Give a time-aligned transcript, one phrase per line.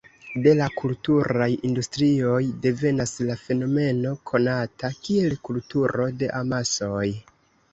[0.45, 7.07] De la kulturaj industrioj devenas la fenomeno konata kiel "kulturo de amasoj".